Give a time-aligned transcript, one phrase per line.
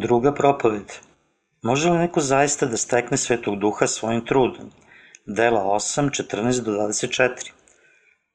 [0.00, 0.92] Druga propoved.
[1.62, 4.70] Može li neko zaista da stekne svetog duha svojim trudom?
[5.26, 7.50] Dela 8, 14 do 24.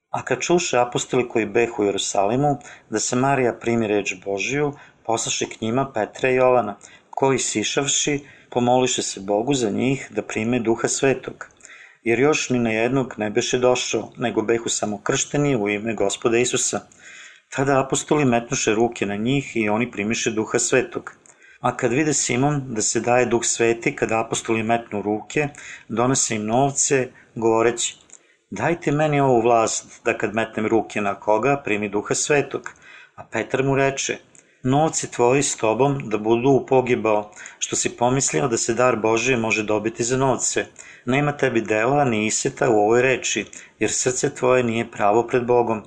[0.10, 2.58] A kad čuše apostoli koji behu u Jerusalimu,
[2.90, 4.74] da se Marija primi reč Božiju,
[5.06, 6.76] poslaše k njima Petra i Jovana,
[7.10, 8.20] koji sišavši,
[8.50, 11.48] pomoliše se Bogu za njih da prime duha svetog.
[12.02, 16.38] Jer još ni na jednog ne beše došao, nego behu samo kršteni u ime gospoda
[16.38, 16.80] Isusa.
[17.50, 21.23] Tada apostoli metnuše ruke na njih i oni primiše duha svetog.
[21.64, 25.48] A kad vide Simon da se daje duh sveti, kada apostoli metnu ruke,
[25.88, 27.96] donese im novce, govoreći,
[28.50, 32.70] dajte meni ovu vlast da kad metnem ruke na koga primi duha svetog.
[33.16, 34.18] A Petar mu reče,
[34.64, 39.38] novci tvoji s tobom da budu u pogibao, što si pomislio da se dar Božije
[39.38, 40.66] može dobiti za novce.
[41.06, 43.46] Nema tebi dela ni iseta u ovoj reči,
[43.80, 45.84] jer srce tvoje nije pravo pred Bogom.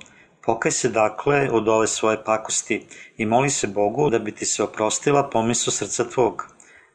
[0.47, 2.85] Pokaj se dakle od ove svoje pakosti
[3.17, 6.45] i moli se Bogu da bi ti se oprostila pomislu srca tvog,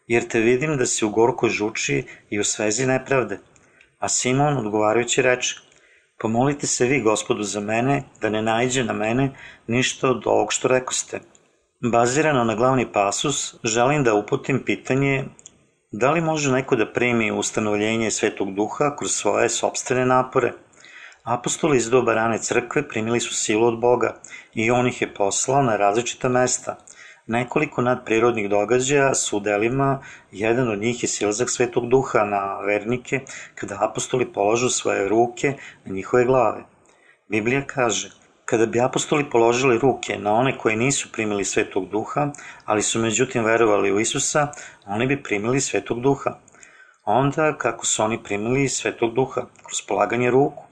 [0.07, 3.39] jer te vidim da si u gorkoj žuči i u svezi nepravde.
[3.99, 5.57] A Simon odgovarajući reče,
[6.19, 9.31] pomolite se vi gospodu za mene, da ne najđe na mene
[9.67, 11.21] ništa od ovog što rekoste.
[11.93, 15.25] Bazirano na glavni pasus, želim da uputim pitanje
[15.91, 20.53] da li može neko da primi ustanovljenje Svetog Duha kroz svoje sobstvene napore–
[21.25, 24.15] Apostoli iz doba rane crkve primili su silu od Boga
[24.55, 26.77] i on ih je poslao na različita mesta.
[27.27, 33.21] Nekoliko nadprirodnih događaja su u delima, jedan od njih je silazak Svetog Duha na vernike
[33.55, 36.65] kada apostoli polažu svoje ruke na njihove glave.
[37.29, 38.11] Biblija kaže,
[38.45, 42.31] kada bi apostoli položili ruke na one koji nisu primili Svetog Duha,
[42.65, 44.49] ali su međutim verovali u Isusa,
[44.87, 46.35] oni bi primili Svetog Duha.
[47.05, 49.41] Onda, kako su oni primili Svetog Duha?
[49.63, 50.72] Kroz polaganje ruku.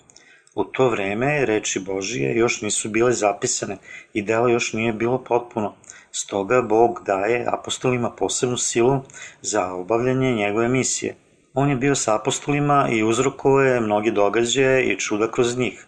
[0.54, 3.76] U to vreme reči Božije još nisu bile zapisane
[4.12, 5.75] i delo još nije bilo potpuno.
[6.12, 9.00] Stoga Bog daje apostolima posebnu silu
[9.42, 11.16] za obavljanje njegove misije.
[11.54, 15.86] On je bio sa apostolima i uzrokovao je mnogi događaje i čuda kroz njih.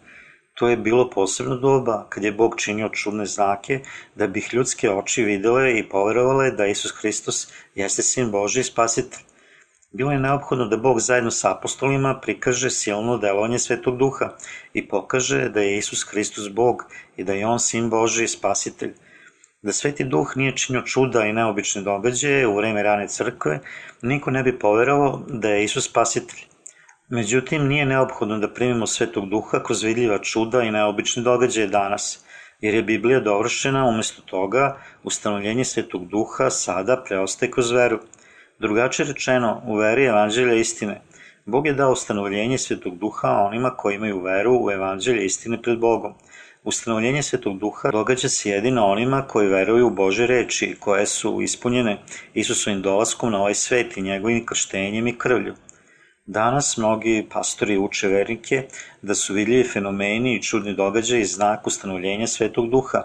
[0.54, 3.80] To je bilo posebno doba kad je Bog činio čudne znake
[4.14, 9.31] da bi ljudske oči videle i poverovale da Isus Hristos jeste sin Boži i spasitelj.
[9.92, 14.28] Bilo je neophodno da Bog zajedno sa apostolima prikaže silno delovanje Svetog Duha
[14.72, 16.84] i pokaže da je Isus Hristos Bog
[17.16, 18.94] i da je On Sin Boži i Spasitelj.
[19.62, 23.58] Da Sveti Duh nije činio čuda i neobične događaje u vreme rane crkve,
[24.02, 26.40] niko ne bi poverovao da je Isus Spasitelj.
[27.08, 32.24] Međutim, nije neophodno da primimo Svetog Duha kroz vidljiva čuda i neobične događaje danas,
[32.60, 38.00] jer je Biblija dovršena, umesto toga, ustanovljenje Svetog Duha sada preostaje kroz veru–
[38.58, 41.00] Drugačije rečeno, u veri evanđelja istine,
[41.46, 46.14] Bog je dao ustanovljenje Svetog Duha onima koji imaju veru u evanđelje istine pred Bogom.
[46.64, 51.98] Ustanovljenje Svetog Duha događa se jedino onima koji veruju u Bože reči, koje su ispunjene
[52.34, 55.54] Isusovim dolaskom na ovaj svet i njegovim krštenjem i krvlju.
[56.26, 58.66] Danas mnogi pastori uče vernike
[59.02, 63.02] da su vidljivi fenomeni i čudni događaji znak ustanovljenja Svetog Duha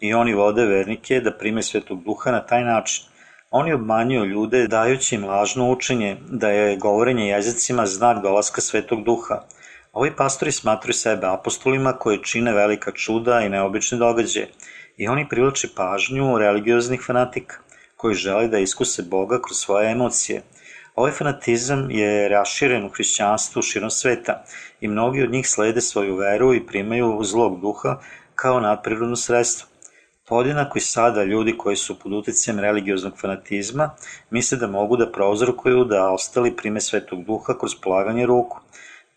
[0.00, 3.09] i oni vode vernike da prime Svetog Duha na taj način.
[3.52, 9.42] Oni obmanjuju ljude dajući im lažno učenje da je govorenje jezicima znak dolaska Svetog Duha.
[9.92, 14.50] Ovi pastori smatruju sebe apostolima koji čine velika čuda i neobične događaje
[14.96, 17.56] i oni privlače pažnju religioznih fanatika
[17.96, 20.42] koji žele da iskuse Boga kroz svoje emocije.
[20.94, 24.44] Ovaj fanatizam je raširen u hrišćanstvu širom sveta
[24.80, 27.98] i mnogi od njih slede svoju veru i primaju zlog duha
[28.34, 29.69] kao nadprirodno sredstvo.
[30.30, 33.90] Podjednako i sada ljudi koji su pod uticajem religioznog fanatizma
[34.30, 38.60] misle da mogu da prouzrokuju da ostali prime svetog duha kroz polaganje ruku.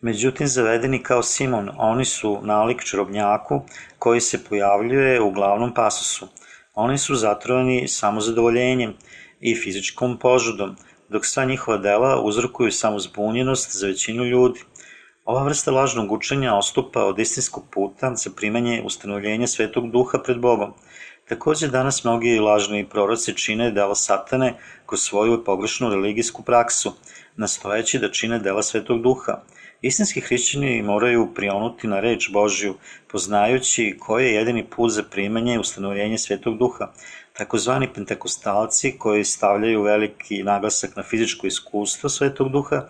[0.01, 3.62] Međutim, zavedeni kao Simon, oni su nalik čarobnjaku
[4.00, 6.28] koji se pojavljuje u glavnom pasusu.
[6.74, 8.94] Oni su zatrovani samozadovoljenjem
[9.40, 10.75] i fizičkom požudom,
[11.09, 14.59] dok sva njihova dela uzrokuju samo zbunjenost za većinu ljudi.
[15.25, 20.74] Ova vrsta lažnog učenja ostupa od istinskog puta za primanje ustanovljenja svetog duha pred Bogom.
[21.30, 24.54] Takođe, danas mnogi lažni proroci čine dela satane
[24.86, 26.94] kroz svoju pogrešnu religijsku praksu,
[27.36, 29.38] nastojeći da čine dela svetog duha.
[29.81, 32.75] Istinski hrišćani moraju prionuti na reč Božju,
[33.12, 36.92] poznajući koji je jedini put za primanje i ustanovljenje svetog duha.
[37.38, 42.81] Takozvani pentakostalci koji stavljaju veliki naglasak na fizičko iskustvo svetog duha,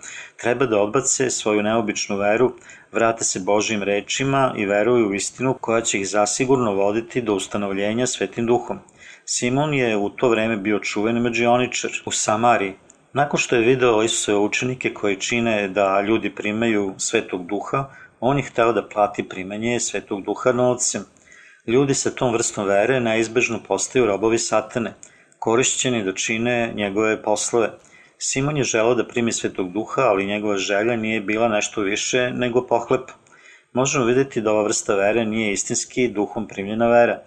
[0.41, 2.49] treba da odbace svoju neobičnu veru,
[2.91, 8.07] vrate se Božim rečima i veruju u istinu koja će ih zasigurno voditi do ustanovljenja
[8.07, 8.79] svetim duhom.
[9.25, 12.73] Simon je u to vreme bio čuveni međioničar u Samariji.
[13.13, 17.89] Nakon što je video Isusove učenike koji čine da ljudi primaju svetog duha,
[18.19, 21.05] on je hteo da plati primanje svetog duha novcem.
[21.67, 24.93] Ljudi sa tom vrstom vere neizbežno postaju robovi satane.
[25.39, 27.69] korišćeni da čine njegove poslove.
[28.17, 32.65] Simon je želao da primi svetog duha, ali njegova želja nije bila nešto više nego
[32.67, 33.11] pohlep.
[33.73, 37.21] Možemo videti da ova vrsta vere nije istinski duhom primljena vera.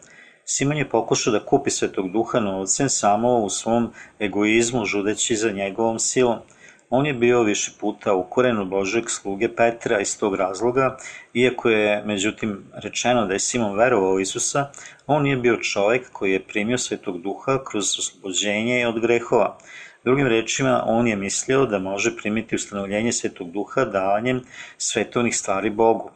[0.44, 5.98] Simon je pokušao da kupi svetog duha novcem samo u svom egoizmu, žudeći za njegovom
[5.98, 6.38] silom.
[6.90, 8.26] On je bio više puta u
[8.66, 10.96] Božeg sluge Petra iz tog razloga,
[11.34, 14.70] iako je, međutim, rečeno da je Simon verovao Isusa,
[15.06, 19.58] on nije bio čovek koji je primio svetog duha kroz oslobođenje od grehova.
[20.04, 24.42] Drugim rečima, on je mislio da može primiti ustanovljenje svetog duha davanjem
[24.78, 26.10] svetovnih stvari Bogu.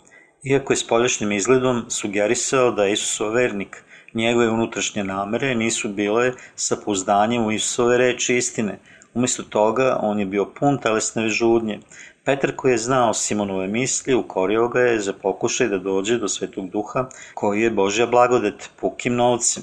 [0.45, 3.83] Iako je s poljašnjim izgledom sugerisao da je Isusov vernik,
[4.15, 8.79] njegove unutrašnje namere nisu bile sa pouzdanjem u Isusove reči istine.
[9.15, 11.81] Umesto toga, on je bio pun telesne žudnje.
[12.25, 16.71] Petar koji je znao Simonove misli, ukorio ga je za pokušaj da dođe do svetog
[16.71, 19.63] duha, koji je Božja blagodet, pukim novcem.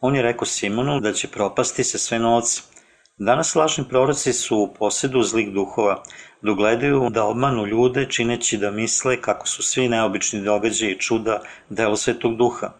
[0.00, 2.62] On je rekao Simonu da će propasti sa sve novce.
[3.18, 6.02] Danas lažni proroci su u posedu zlih duhova,
[6.42, 12.36] dogledaju da obmanu ljude čineći da misle kako su svi neobični događaji čuda delo svetog
[12.36, 12.70] duha.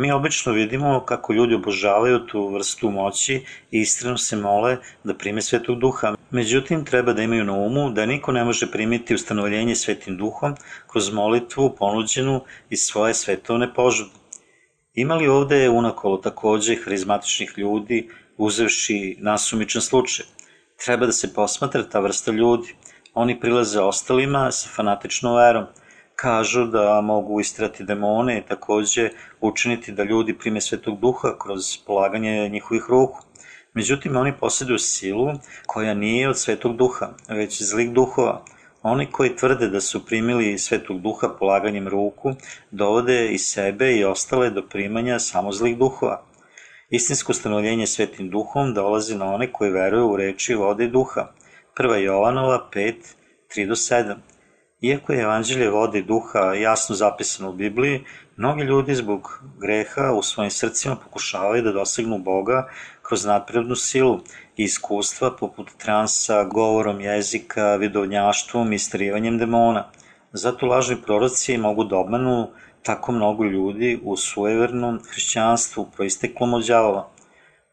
[0.00, 3.34] Mi obično vidimo kako ljudi obožavaju tu vrstu moći
[3.70, 6.14] i iskreno se mole da prime svetog duha.
[6.30, 10.54] Međutim, treba da imaju na umu da niko ne može primiti ustanovljenje svetim duhom
[10.92, 14.10] kroz molitvu ponuđenu iz svoje svetovne požude.
[14.94, 20.26] Ima li ovde unakolo takođe harizmatičnih ljudi, uzevši nasumičan slučaj?
[20.84, 22.74] Treba da se posmatra ta vrsta ljudi.
[23.14, 25.66] Oni prilaze ostalima sa fanatičnom verom–
[26.20, 32.48] kažu da mogu istrati demone i takođe učiniti da ljudi prime svetog duha kroz polaganje
[32.48, 33.20] njihovih ruku.
[33.74, 35.32] Međutim, oni posjeduju silu
[35.66, 38.44] koja nije od svetog duha, već zlih duhova.
[38.82, 42.32] Oni koji tvrde da su primili svetog duha polaganjem ruku,
[42.70, 46.22] dovode i sebe i ostale do primanja samo zlih duhova.
[46.90, 51.32] Istinsko stanovljenje svetim duhom dolazi na one koji veruju u reči vode i duha.
[51.78, 51.94] 1.
[51.94, 52.94] Jovanova 5,
[53.56, 54.14] 3 do 7.
[54.82, 58.04] Iako je evanđelje vode duha jasno zapisano u Bibliji,
[58.36, 62.68] mnogi ljudi zbog greha u svojim srcima pokušavaju da dosegnu Boga
[63.02, 64.20] kroz nadprirodnu silu
[64.56, 69.84] i iskustva poput transa, govorom jezika, vidovnjaštvom i istrivanjem demona.
[70.32, 72.48] Zato lažni proroci mogu da obmanu
[72.82, 77.10] tako mnogo ljudi u sujevernom hrišćanstvu proisteklom od djavola.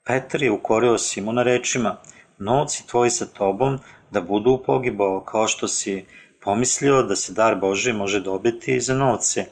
[0.06, 1.96] Petar je ukorio Simona rečima,
[2.38, 3.80] novci tvoji sa tobom
[4.12, 6.06] da budu u pogibao, kao što si
[6.42, 9.46] pomislio da se dar Boži može dobiti za novce.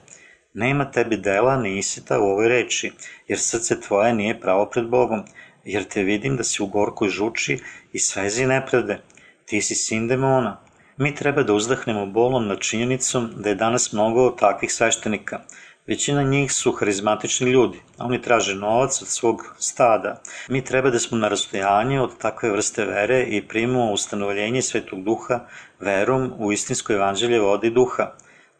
[0.53, 2.91] Nema tebi dela ni isita u ovoj reči,
[3.27, 5.23] jer srce tvoje nije pravo pred Bogom,
[5.63, 7.59] jer te vidim da si u gorkoj žuči
[7.93, 9.01] i svezi nepravde.
[9.45, 10.61] Ti si sin demona.
[10.97, 15.39] Mi treba da uzdahnemo bolom nad činjenicom da je danas mnogo takvih sveštenika,
[15.87, 20.21] Većina njih su harizmatični ljudi, a oni traže novac od svog stada.
[20.49, 25.39] Mi treba da smo na rastojanju od takve vrste vere i primimo ustanovljenje Svetog Duha
[25.79, 28.11] verom u istinsko evanđelje vode i duha.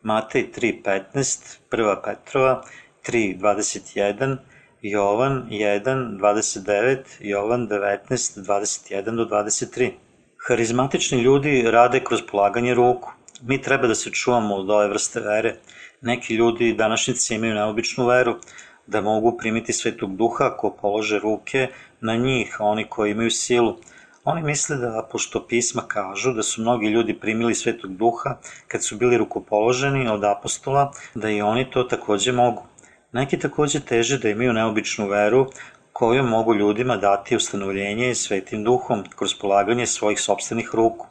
[0.02, 1.96] Matej 3.15, 1.
[2.04, 2.64] Petrova
[3.08, 4.38] 3.21,
[4.82, 9.92] Jovan 1.29, Jovan 19.21 do 23.
[10.48, 13.12] Harizmatični ljudi rade kroz polaganje ruku.
[13.42, 15.56] Mi treba da se čuvamo od ove vrste vere,
[16.06, 18.36] Neki ljudi današnjice imaju neobičnu veru
[18.88, 21.68] da mogu primiti svetog duha ako polože ruke
[22.02, 23.78] na njih, oni koji imaju silu.
[24.24, 28.98] Oni misle da, pošto pisma kažu da su mnogi ljudi primili svetog duha kad su
[28.98, 32.64] bili rukopoloženi od apostola, da i oni to takođe mogu.
[33.12, 35.48] Neki takođe teže da imaju neobičnu veru
[35.94, 41.08] koju mogu ljudima dati ustanovljenje svetim duhom kroz polaganje svojih sobstvenih ruku.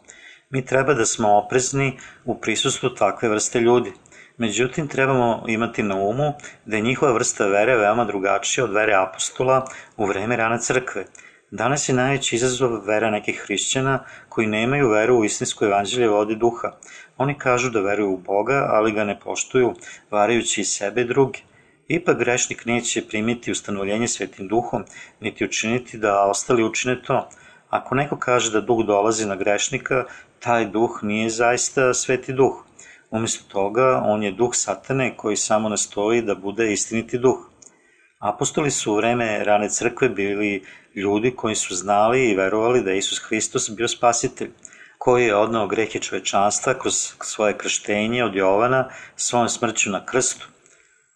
[0.50, 3.92] Mi treba da smo oprezni u prisustvu takve vrste ljudi–
[4.38, 6.32] Međutim, trebamo imati na umu
[6.66, 11.04] da je njihova vrsta vere veoma drugačija od vere apostola u vreme rane crkve.
[11.50, 16.72] Danas je najveći izazov vera nekih hrišćana koji nemaju veru u istinsko evanđelje vode duha.
[17.16, 19.74] Oni kažu da veruju u Boga, ali ga ne poštuju,
[20.10, 21.38] varajući i sebe i druge.
[21.88, 24.84] Ipak grešnik neće primiti ustanovljenje svetim duhom,
[25.20, 27.28] niti učiniti da ostali učine to.
[27.68, 30.04] Ako neko kaže da duh dolazi na grešnika,
[30.40, 32.64] taj duh nije zaista sveti duh.
[33.14, 37.38] Umesto toga, on je duh satane koji samo nastoji da bude istiniti duh.
[38.18, 42.98] Apostoli su u vreme rane crkve bili ljudi koji su znali i verovali da je
[42.98, 44.50] Isus Hristos bio spasitelj,
[44.98, 50.48] koji je odnao grehe čovečanstva kroz svoje krštenje od Jovana svojom smrću na krstu.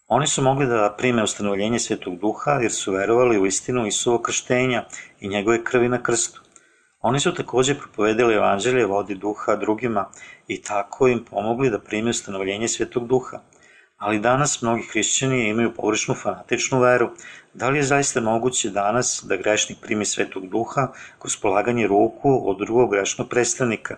[0.07, 4.85] Oni su mogli da prime ustanovljenje Svetog Duha jer su verovali u istinu Isuvo krštenja
[5.19, 6.41] i njegove krvi na krstu.
[7.01, 10.09] Oni su takođe propovedali evanđelje vodi duha drugima
[10.47, 13.39] i tako im pomogli da prime ustanovljenje svetog duha.
[13.97, 17.09] Ali danas mnogi hrišćani imaju pogrešnu fanatičnu veru,
[17.53, 20.87] Da li je zaista moguće danas da grešnik primi svetog duha
[21.19, 23.97] kroz polaganje ruku od drugog grešnog predstavnika?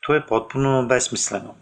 [0.00, 1.54] To je potpuno besmisleno.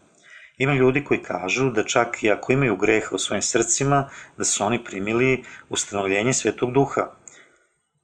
[0.58, 4.64] Ima ljudi koji kažu da čak i ako imaju greha u svojim srcima, da su
[4.64, 7.06] oni primili ustanovljenje svetog duha.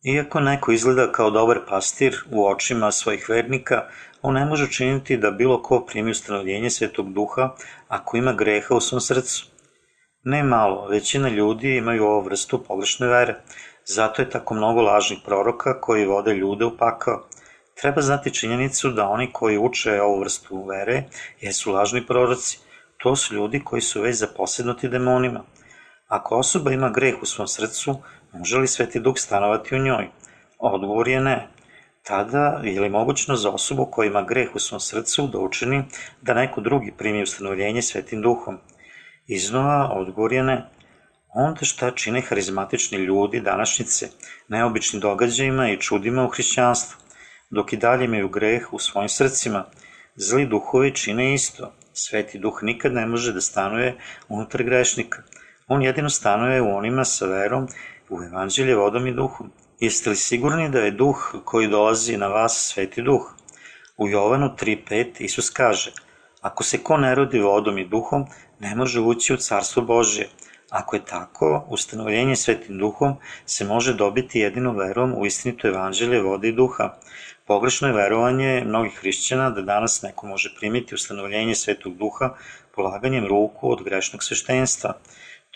[0.05, 3.83] Iako neko izgleda kao dobar pastir u očima svojih vernika,
[4.23, 7.51] on ne može činiti da bilo ko primi ustanovljenje svetog duha
[7.89, 9.47] ako ima greha u svom srcu.
[10.25, 13.35] Ne malo, većina ljudi imaju ovu vrstu pogrešne vere.
[13.85, 17.29] Zato je tako mnogo lažnih proroka koji vode ljude u pakao.
[17.81, 21.03] Treba znati činjenicu da oni koji uče ovu vrstu vere
[21.41, 22.59] jesu lažni proroci.
[22.97, 25.45] To su ljudi koji su već zaposednuti demonima.
[26.09, 27.97] Ako osoba ima greh u svom srcu,
[28.33, 30.09] može li Sveti Duh stanovati u njoj?
[30.59, 31.49] Odgovor je ne.
[32.03, 35.85] Tada je li mogućno za osobu koja ima greh u svom srcu da učini
[36.23, 38.59] da neko drugi primi ustanovljenje Svetim Duhom?
[39.27, 40.67] Iznova odgovor je ne.
[41.35, 44.09] Onda šta čine harizmatični ljudi današnjice,
[44.49, 46.99] neobičnim događajima i čudima u hrišćanstvu,
[47.51, 49.65] dok i dalje imaju greh u svojim srcima.
[50.17, 51.73] Zli duhovi čine isto.
[51.93, 53.97] Sveti duh nikad ne može da stanuje
[54.29, 55.23] unutar grešnika.
[55.69, 57.69] On jedino stanuje u onima sa verom
[58.11, 59.51] u evanđelje vodom i duhom.
[59.81, 63.33] Jeste li sigurni da je duh koji dolazi na vas sveti duh?
[63.97, 65.93] U Jovanu 3.5 Isus kaže,
[66.41, 68.27] ako se ko ne rodi vodom i duhom,
[68.59, 70.29] ne može ući u carstvo Božje.
[70.71, 76.49] Ako je tako, ustanovljenje svetim duhom se može dobiti jedino verom u istinito evanđelje vode
[76.49, 76.95] i duha.
[77.47, 82.35] Pogrešno je verovanje mnogih hrišćana da danas neko može primiti ustanovljenje svetog duha
[82.75, 84.95] polaganjem ruku od grešnog sveštenstva.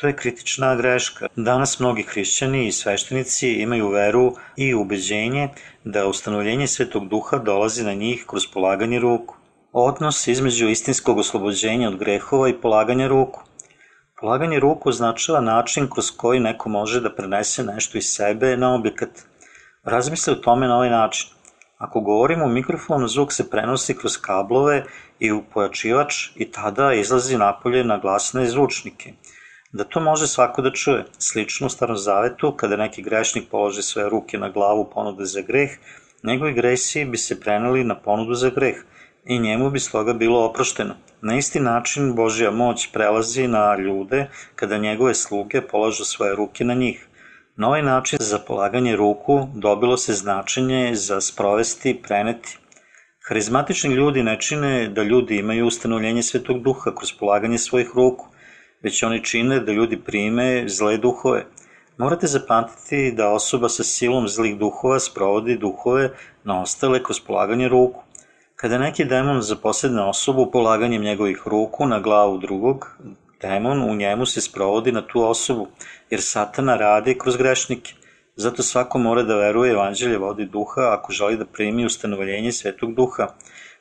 [0.01, 1.27] To je kritična greška.
[1.37, 5.49] Danas mnogi hrišćani i sveštenici imaju veru i ubeđenje
[5.85, 9.37] da ustanovljenje svetog duha dolazi na njih kroz polaganje ruku.
[9.73, 13.43] Odnos između istinskog oslobođenja od grehova i polaganja ruku.
[14.21, 19.11] Polaganje ruku označava način kroz koji neko može da prenese nešto iz sebe na objekat.
[19.85, 21.31] Razmisli o tome na ovaj način.
[21.79, 24.85] Ako govorimo u mikrofonu, zvuk se prenosi kroz kablove
[25.19, 29.13] i u pojačivač i tada izlazi napolje na glasne zvučnike.
[29.75, 31.05] Da to može svako da čuje.
[31.19, 35.71] Slično u Starom Zavetu, kada neki grešnik položi svoje ruke na glavu ponude za greh,
[36.23, 38.77] njegovi gresi bi se preneli na ponudu za greh–
[39.27, 40.95] i njemu bi stoga bilo oprošteno.
[41.23, 46.75] Na isti način Božja moć prelazi na ljude kada njegove sluge polažu svoje ruke na
[46.75, 47.09] njih.
[47.57, 52.59] Na ovaj način za polaganje ruku dobilo se značenje za sprovesti, preneti.
[53.29, 58.27] Harizmatični ljudi ne čine da ljudi imaju ustanovljenje svetog duha kroz polaganje svojih ruku,
[58.85, 61.45] već oni čine da ljudi prime zle duhove.
[61.99, 66.11] Morate zapamtiti da osoba sa silom zlih duhova sprovodi duhove
[66.45, 68.03] na ostale kroz polaganje ruku.
[68.57, 72.87] Kada neki demon zaposedne osobu polaganjem njegovih ruku na glavu drugog,
[73.43, 75.67] demon u njemu se sprovodi na tu osobu,
[76.11, 77.95] jer satana radi kroz grešnike.
[78.37, 83.29] Zato svako mora da veruje evanđelje vodi duha ako želi da primi ustanovljenje svetog duha.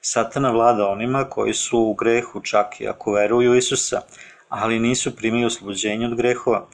[0.01, 4.01] Satana vlada onima koji su u grehu čak i ako veruju Isusa,
[4.55, 6.65] ali nisu primili oslobođenje od grehova.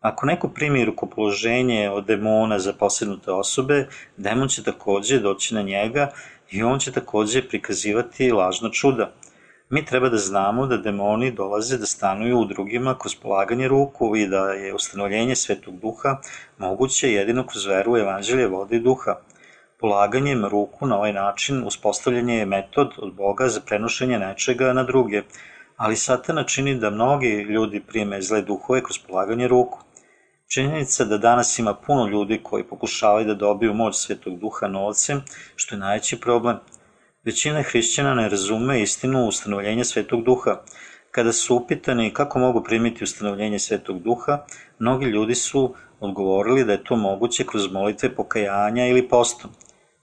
[0.00, 6.12] Ako neko primi rukopoloženje od demona za posednute osobe, demon će takođe doći na njega
[6.50, 9.10] i on će takođe prikazivati lažna čuda.
[9.70, 14.26] Mi treba da znamo da demoni dolaze da stanuju u drugima kroz polaganje ruku i
[14.26, 16.20] da je ustanovljenje svetog duha
[16.58, 19.16] moguće jedino kroz veru u evanđelje vode i duha.
[19.80, 25.22] Polaganjem ruku na ovaj način uspostavljanje je metod od Boga za prenošenje nečega na druge,
[25.76, 29.78] ali satana čini da mnogi ljudi prime zle duhove kroz polaganje ruku.
[30.48, 35.22] Činjenica da danas ima puno ljudi koji pokušavaju da dobiju moć Svetog Duha novcem,
[35.56, 36.56] što je najveći problem.
[37.24, 40.60] Većina hrišćana ne razume istinu ustanovljenja Svetog Duha.
[41.10, 44.44] Kada su upitani kako mogu primiti ustanovljenje Svetog Duha,
[44.78, 49.50] mnogi ljudi su odgovorili da je to moguće kroz molitve pokajanja ili postom.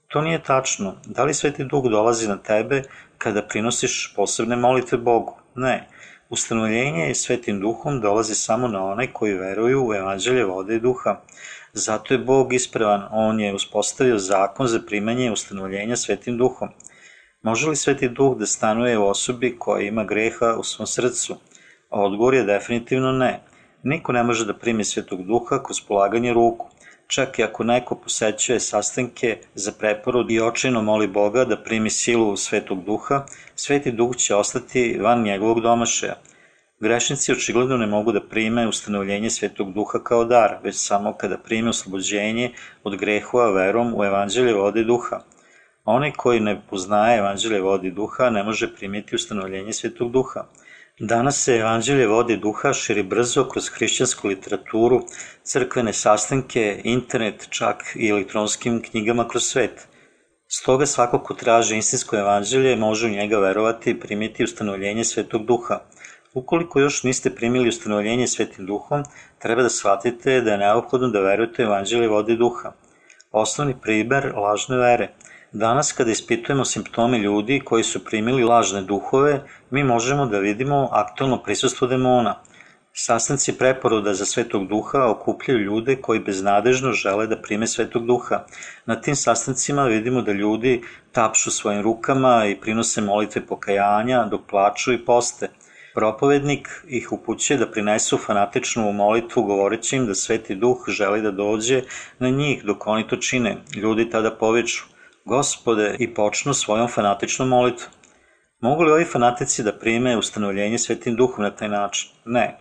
[0.08, 0.94] To nije tačno.
[1.04, 2.82] Da li Sveti Duh dolazi na tebe
[3.18, 5.43] kada prinosiš posebne molitve Bogu?
[5.56, 5.88] Ne.
[6.30, 11.20] Ustanovljenje svetim duhom dolazi samo na one koji veruju u evanđelje vode i duha.
[11.72, 16.68] Zato je Bog ispravan, On je uspostavio zakon za primanje ustanovljenja svetim duhom.
[17.42, 21.36] Može li sveti duh da stanuje u osobi koja ima greha u svom srcu?
[21.90, 23.40] Odgovor je definitivno ne.
[23.82, 26.68] Niko ne može da primi svetog duha kroz polaganje ruku.
[27.06, 32.36] Čak i ako neko posećuje sastanke za preporod i očajno moli Boga da primi silu
[32.36, 36.14] svetog duha, sveti duh će ostati van njegovog domašaja.
[36.80, 41.68] Grešnici očigledno ne mogu da prime ustanovljenje svetog duha kao dar, već samo kada prime
[41.68, 42.52] oslobođenje
[42.84, 45.20] od grehova verom u evanđelje vode duha.
[45.84, 50.44] Onaj koji ne poznaje evanđelje vode duha ne može primiti ustanovljenje svetog duha.
[51.00, 55.00] Danas se evanđelje vodi duha širi brzo kroz hrišćansku literaturu,
[55.42, 59.88] crkvene sastanke, internet, čak i elektronskim knjigama kroz svet.
[60.48, 65.80] Stoga svako ko traži istinsko evanđelje može u njega verovati i primiti ustanovljenje svetog duha.
[66.34, 69.02] Ukoliko još niste primili ustanovljenje svetim duhom,
[69.38, 72.72] treba da shvatite da je neophodno da verujete u evanđelje vode duha.
[73.32, 75.08] Osnovni primer lažne vere–
[75.54, 81.42] Danas kada ispitujemo simptome ljudi koji su primili lažne duhove, mi možemo da vidimo aktualno
[81.42, 82.34] prisustvo demona.
[82.92, 88.40] Sastanci preporoda za svetog duha okupljaju ljude koji beznadežno žele da prime svetog duha.
[88.86, 90.82] Na tim sastancima vidimo da ljudi
[91.12, 95.50] tapšu svojim rukama i prinose molitve pokajanja dok plaču i poste.
[95.94, 101.82] Propovednik ih upućuje da prinesu fanatičnu molitvu govoreći im da sveti duh želi da dođe
[102.18, 103.56] na njih dok oni to čine.
[103.76, 104.93] Ljudi tada poviču
[105.26, 107.92] Gospode i počnu svojom fanatičnom molitvom.
[108.60, 112.10] Mogu li ovi fanatici da prime ustanovljenje svetim duhom na taj način?
[112.24, 112.58] Ne.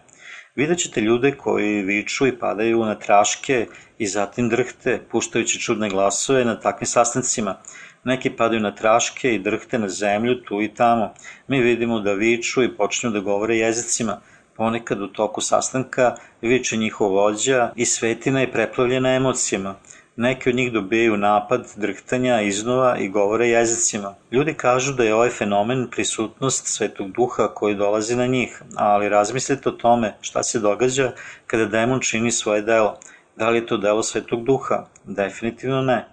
[0.55, 3.67] Vidjet ćete ljude koji viču i padaju na traške
[3.97, 7.57] i zatim drhte, puštajući čudne glasove na takvim sastancima.
[8.03, 11.13] Neki padaju na traške i drhte na zemlju tu i tamo.
[11.47, 14.21] Mi vidimo da viču i počnu da govore jezicima.
[14.55, 19.75] Ponekad u toku sastanka viče njihov vođa i svetina je preplavljena emocijama.
[20.15, 24.15] Neki od njih dobijaju napad, drhtanja, iznova i govore jezicima.
[24.31, 29.69] Ljudi kažu da je ovaj fenomen prisutnost svetog duha koji dolazi na njih, ali razmislite
[29.69, 31.11] o tome šta se događa
[31.47, 32.99] kada demon čini svoje delo.
[33.37, 34.85] Da li je to delo svetog duha?
[35.03, 36.05] Definitivno ne.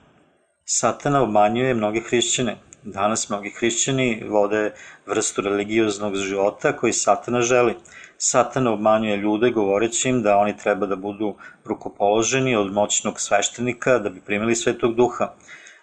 [0.64, 2.56] Satana obmanjuje mnoge hrišćane.
[2.82, 4.72] Danas mnogi hrišćani vode
[5.06, 7.74] vrstu religioznog života koji satana želi.
[8.18, 11.34] Satan obmanjuje ljude govoreći im da oni treba da budu
[11.64, 15.32] rukopoloženi od moćnog sveštenika da bi primili svetog duha.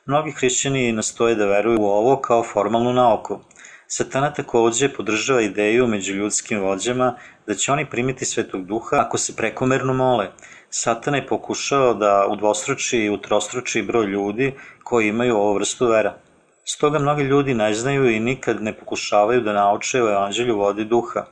[0.06, 3.40] Mnogi hrišćani nastoje da veruju u ovo kao formalnu nauku.
[3.88, 7.16] Satana takođe podržava ideju među ljudskim vođama
[7.48, 10.32] da će oni primiti svetog duha ako se prekomerno mole.
[10.70, 16.27] Satana je pokušao da udvostruči i utrostruči broj ljudi koji imaju ovu vrstu vera.
[16.70, 21.26] Stoga mnogi ljudi ne znaju i nikad ne pokušavaju da nauče o evanđelju vodi duha.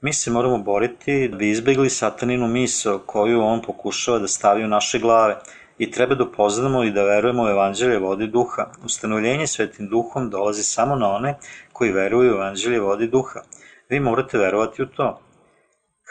[0.00, 4.68] Mi se moramo boriti da bi izbegli sataninu misao koju on pokušava da stavi u
[4.68, 5.36] naše glave
[5.78, 8.66] i treba da upoznamo i da verujemo u evanđelje vodi duha.
[8.84, 11.38] Ustanovljenje svetim duhom dolazi samo na one
[11.72, 13.40] koji veruju u evanđelje vodi duha.
[13.88, 15.20] Vi morate verovati u to.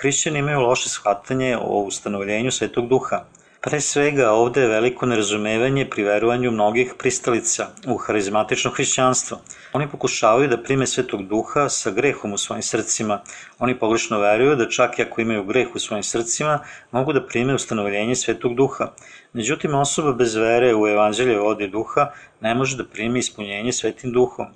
[0.02, 3.26] Hrišćani imaju loše shvatanje o ustanovljenju svetog duha.
[3.62, 9.38] Pre svega, ovde je veliko nerazumevanje pri verovanju mnogih pristalica u harizmatično hrišćanstvo.
[9.74, 13.18] Oni pokušavaju da prime svetog duha sa grehom u svojim srcima.
[13.60, 16.60] Oni pogrešno veruju da čak i ako imaju greh u svojim srcima,
[16.92, 18.92] mogu da prime ustanovljenje svetog duha.
[19.34, 24.56] Međutim, osoba bez vere u evanđelje vode duha ne može da primi ispunjenje svetim duhom.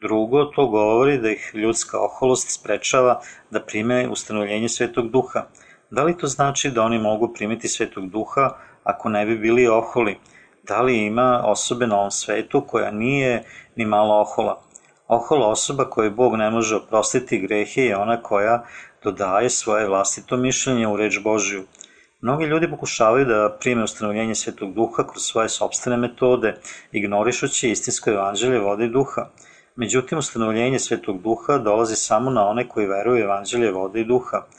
[0.00, 5.46] Drugo, to govori da ih ljudska oholost sprečava da prime ustanovljenje svetog duha.
[5.90, 8.50] Da li to znači da oni mogu primiti svetog duha
[8.84, 10.18] ako ne bi bili oholi?
[10.62, 13.44] Da li ima osobe na ovom svetu koja nije
[13.76, 14.62] ni malo ohola?
[15.08, 18.64] Ohola osoba koju Bog ne može oprostiti grehe je ona koja
[19.04, 21.64] dodaje svoje vlastito mišljenje u reč Božiju.
[22.20, 26.54] Mnogi ljudi pokušavaju da prime ustanovljenje svetog duha kroz svoje sobstvene metode,
[26.92, 29.28] ignorišući istinsko evanđelje vode i duha.
[29.76, 34.42] Međutim, ustanovljenje svetog duha dolazi samo na one koji veruju evanđelje vode i duha–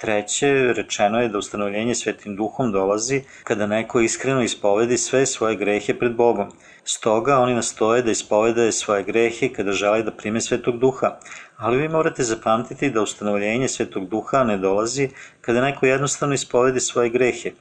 [0.00, 5.94] Treće, rečeno je da ustanovljenje svetim duhom dolazi kada neko iskreno ispovedi sve svoje grehe
[5.98, 6.52] pred Bogom.
[6.84, 11.18] Stoga oni nastoje da ispovedaje svoje grehe kada žele da prime svetog duha.
[11.56, 15.08] Ali vi morate zapamtiti da ustanovljenje svetog duha ne dolazi
[15.40, 17.52] kada neko jednostavno ispovedi svoje grehe.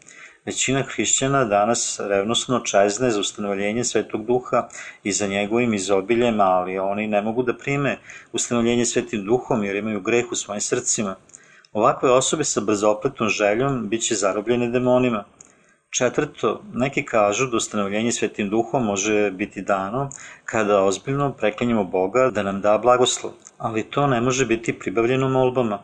[0.46, 4.68] Većina hrišćana danas revnosno čezne za ustanovljenje svetog duha
[5.04, 7.98] i za njegovim izobiljem, ali oni ne mogu da prime
[8.32, 11.16] ustanovljenje svetim duhom jer imaju greh u svojim srcima.
[11.74, 15.24] Ovakve osobe sa brzopletom željom bit će zarobljene demonima.
[15.90, 20.10] Četvrto, neki kažu da ustanovljenje svetim duhom može biti dano
[20.46, 25.80] kada ozbiljno preklinjemo Boga da nam da blagoslov, ali to ne može biti pribavljeno molbama.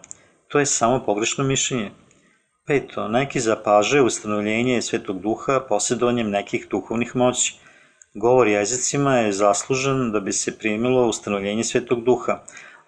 [0.48, 1.91] To je samo pogrešno mišljenje.
[2.67, 7.56] Peto, neki zapaže ustanovljenje svetog duha posjedovanjem nekih duhovnih moći.
[8.13, 12.39] Govor jezicima je zaslužen da bi se primilo ustanovljenje svetog duha,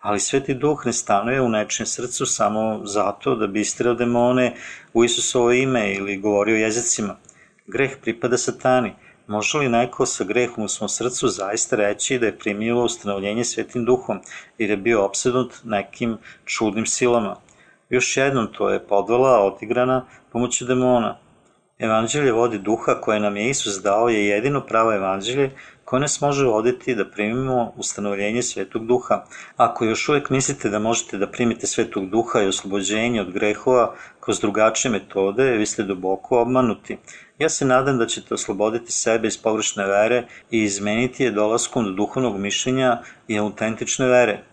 [0.05, 4.53] ali Sveti Duh ne stanuje u nečijem srcu samo zato da bi istirao demone
[4.93, 7.15] u Isusovo ime ili govorio jezicima.
[7.67, 8.93] Greh pripada satani.
[9.27, 13.85] Može li neko sa grehom u svom srcu zaista reći da je primilo ustanovljenje Svetim
[13.85, 14.19] Duhom
[14.57, 17.35] jer je bio obsednut nekim čudnim silama?
[17.89, 21.17] Još jednom to je podvala odigrana pomoću demona.
[21.79, 25.51] Evanđelje vodi duha koje nam je Isus dao je jedino pravo evanđelje
[25.85, 29.25] koje nas može voditi da primimo ustanovljenje Svetog Duha.
[29.57, 34.39] Ako još uvek mislite da možete da primite Svetog Duha i oslobođenje od grehova kroz
[34.39, 36.97] drugačije metode, vi ste duboko obmanuti.
[37.39, 41.91] Ja se nadam da ćete osloboditi sebe iz pogrešne vere i izmeniti je dolaskom do
[41.91, 44.43] duhovnog mišljenja i autentične vere.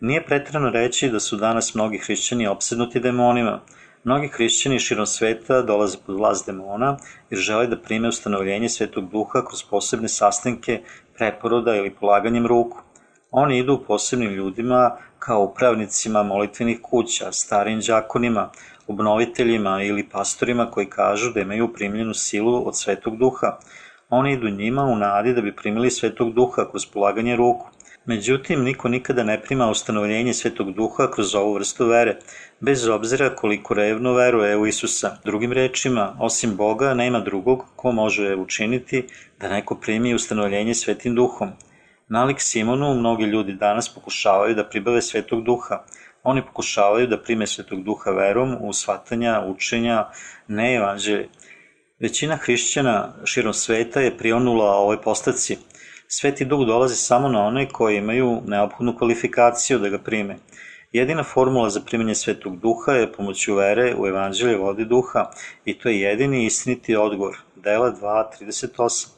[0.00, 3.60] Nije pretrano reći da su danas mnogi hrišćani opsednuti demonima.
[4.04, 6.96] Mnogi hrišćani širom sveta dolaze pod vlast demona
[7.30, 10.80] jer žele da prime ustanovljenje Svetog Duha kroz posebne sastanke,
[11.14, 12.78] preporoda ili polaganjem ruku.
[13.30, 18.50] Oni idu posebnim ljudima kao upravnicima molitvenih kuća, starim džakonima,
[18.86, 23.58] obnoviteljima ili pastorima koji kažu da imaju primljenu silu od Svetog Duha.
[24.10, 27.70] Oni idu njima u nadi da bi primili Svetog Duha kroz polaganje ruku.
[28.06, 32.16] Međutim, niko nikada ne prima ustanovljenje Svetog Duha kroz ovu vrstu vere,
[32.60, 35.16] bez obzira koliko revno veruje u Isusa.
[35.24, 39.06] Drugim rečima, osim Boga, nema drugog ko može učiniti
[39.40, 41.50] da neko primi ustanovljenje Svetim Duhom.
[42.08, 45.84] Nalik Simonu, mnogi ljudi danas pokušavaju da pribave Svetog Duha.
[46.22, 50.06] Oni pokušavaju da prime Svetog Duha verom u shvatanja, učenja,
[50.48, 51.28] ne evanđelje.
[51.98, 55.58] Većina hrišćana širom sveta je prionula ovoj postaci–
[56.14, 60.36] Sveti duh dolazi samo na one koji imaju neophodnu kvalifikaciju da ga prime.
[60.92, 65.30] Jedina formula za primjenje svetog duha je pomoću vere u evanđelje vodi duha
[65.64, 67.38] i to je jedini istiniti odgovor.
[67.56, 69.08] Dela 2.38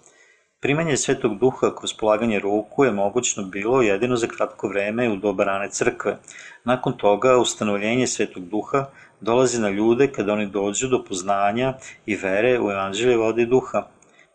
[0.60, 5.44] Primanje svetog duha kroz polaganje ruku je mogućno bilo jedino za kratko vreme u doba
[5.44, 6.16] rane crkve.
[6.64, 8.86] Nakon toga, ustanovljenje svetog duha
[9.20, 11.74] dolazi na ljude kada oni dođu do poznanja
[12.06, 13.86] i vere u evanđelje vodi duha.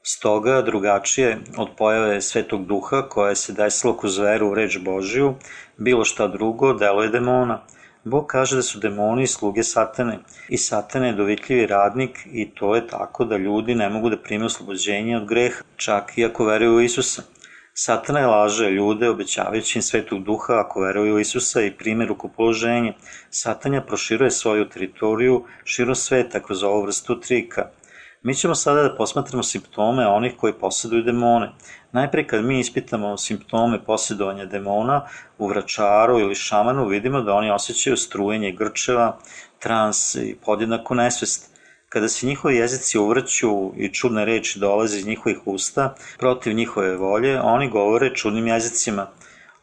[0.03, 5.33] Stoga, drugačije od pojave Svetog Duha koja se desilo kroz veru u reč Božiju,
[5.77, 7.61] bilo šta drugo delo je demona.
[8.03, 12.87] Bog kaže da su demoni sluge satane i satane je dovitljivi radnik i to je
[12.87, 16.81] tako da ljudi ne mogu da prime oslobođenje od greha, čak i ako veruju u
[16.81, 17.23] Isusa.
[17.73, 22.93] Satana je laže ljude obećavajući im svetog duha ako veruju u Isusa i prime rukopoloženje.
[23.29, 27.69] Satanja proširuje svoju teritoriju širom sveta kroz ovu vrstu trika–
[28.21, 31.51] Mi ćemo sada da posmatramo simptome onih koji posjeduju demone.
[31.91, 37.97] Najpre kad mi ispitamo simptome posjedovanja demona u vračaru ili šamanu, vidimo da oni osjećaju
[37.97, 39.17] strujenje grčeva,
[39.59, 41.49] trans i podjednako nesvest.
[41.89, 47.41] Kada se njihovi jezici uvrću i čudne reči dolaze iz njihovih usta protiv njihove volje,
[47.41, 49.07] oni govore čudnim jezicima.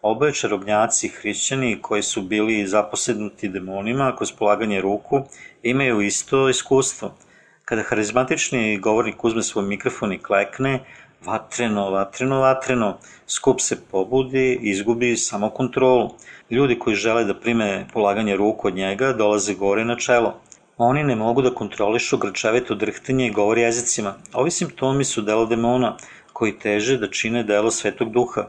[0.02, 5.22] Oboje čarobnjaci hrišćani koji su bili zaposednuti demonima kroz polaganje ruku
[5.62, 7.14] imaju isto iskustvo–
[7.66, 10.84] Kada harizmatični govornik uzme svoj mikrofon i klekne,
[11.24, 16.12] vatreno, vatreno, vatreno, skup se pobudi, izgubi samokontrolu.
[16.50, 20.34] Ljudi koji žele da prime polaganje ruku od njega dolaze gore na čelo.
[20.78, 24.14] Oni ne mogu da kontrolišu grčevito drhtenje i govori jezicima.
[24.32, 25.96] Ovi simptomi su delo demona,
[26.32, 28.46] koji teže da čine delo svetog duha.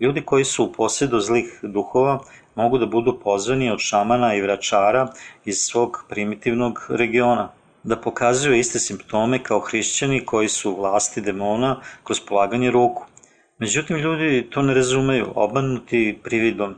[0.00, 2.20] Ljudi koji su u posjedu zlih duhova
[2.54, 5.08] mogu da budu pozvani od šamana i vračara
[5.44, 7.48] iz svog primitivnog regiona
[7.82, 13.06] da pokazuju iste simptome kao hrišćani koji su vlasti demona kroz polaganje ruku.
[13.58, 16.74] Međutim, ljudi to ne razumeju, obanuti prividom.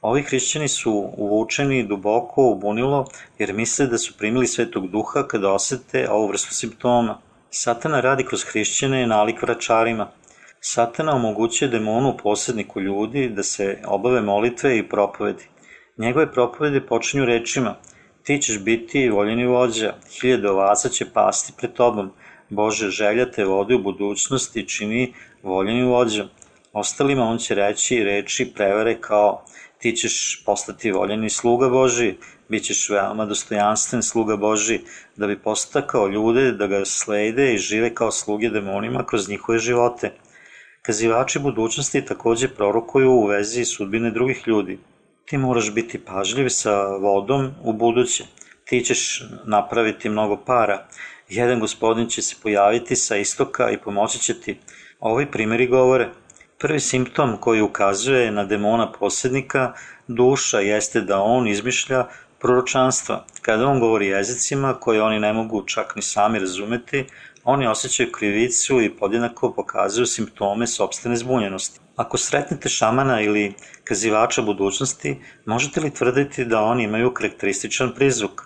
[0.00, 3.06] Ovi hrišćani su uvučeni duboko u bunilo
[3.38, 7.18] jer misle da su primili svetog duha kada osete ovu vrstu simptoma.
[7.50, 10.10] Satana radi kroz hrišćane nalik vračarima.
[10.60, 15.44] Satana omogućuje demonu posredniku ljudi da se obave molitve i propovedi.
[15.98, 17.74] Njegove propovede počinju rečima–
[18.26, 22.10] Ti ćeš biti voljeni vođa, hiljade ovaca će pasti pred tobom.
[22.48, 25.12] Bože, želja te vodi u budućnosti čini
[25.42, 26.28] voljeni vođa.
[26.72, 29.44] Ostalima on će reći reči prevare kao
[29.78, 32.14] ti ćeš postati voljeni sluga Boži,
[32.48, 34.80] bit ćeš veoma dostojanstven sluga Boži,
[35.16, 40.12] da bi postakao ljude da ga slede i žive kao sluge demonima kroz njihove živote.
[40.82, 44.78] Kazivači budućnosti takođe prorokuju u vezi sudbine drugih ljudi
[45.26, 48.24] ti moraš biti pažljiv sa vodom u buduće.
[48.64, 50.86] Ti ćeš napraviti mnogo para.
[51.28, 54.58] Jedan gospodin će se pojaviti sa istoka i pomoći će ti.
[55.00, 56.08] Ovi primjeri govore.
[56.58, 59.72] Prvi simptom koji ukazuje na demona posjednika
[60.08, 62.06] duša jeste da on izmišlja
[62.38, 63.24] proročanstva.
[63.42, 67.04] Kada on govori jezicima koje oni ne mogu čak ni sami razumeti,
[67.44, 71.80] oni osjećaju krivicu i podjednako pokazuju simptome sobstvene zbunjenosti.
[71.96, 73.54] Ako sretnete šamana ili
[73.84, 78.42] kazivača budućnosti, možete li tvrditi da oni imaju karakterističan prizvuk?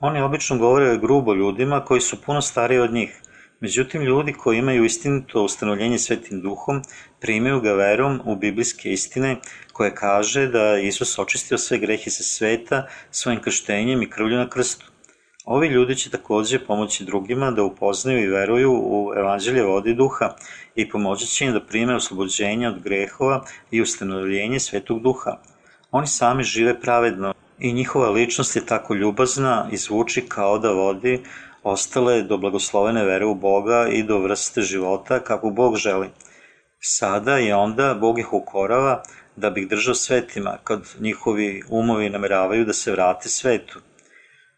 [0.00, 3.20] Oni obično govore grubo ljudima koji su puno stariji od njih.
[3.60, 6.82] Međutim, ljudi koji imaju istinito ustanovljenje svetim duhom,
[7.20, 9.36] primaju ga verom u biblijske istine
[9.72, 14.93] koje kaže da Isus očistio sve grehe sa sveta svojim krštenjem i krvlju na krstu.
[15.44, 20.34] Ovi ljudi će takođe pomoći drugima da upoznaju i veruju u evanđelje vode i duha
[20.74, 25.36] i pomoći će im da prime oslobođenje od grehova i ustanovljenje svetog duha.
[25.90, 31.20] Oni sami žive pravedno i njihova ličnost je tako ljubazna i zvuči kao da vodi
[31.62, 36.08] ostale do blagoslovene vere u Boga i do vrste života kako Bog želi.
[36.80, 39.02] Sada i onda Bog ih ukorava
[39.36, 43.80] da bi ih držao svetima kad njihovi umovi nameravaju da se vrate svetu.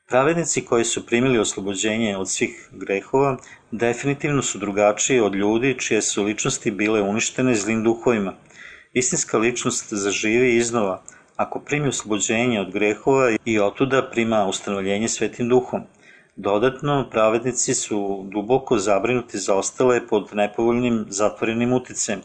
[0.09, 3.37] Pravednici koji su primili oslobođenje od svih grehova
[3.71, 8.35] definitivno su drugačiji od ljudi čije su ličnosti bile uništene zlim duhovima.
[8.93, 11.03] Istinska ličnost zaživi iznova
[11.37, 15.83] ako primi oslobođenje od grehova i otuda prima ustanovljenje svetim duhom.
[16.37, 22.21] Dodatno, pravednici su duboko zabrinuti za ostale pod nepovoljnim zatvorenim uticajem.